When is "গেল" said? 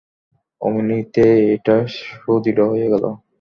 2.93-3.03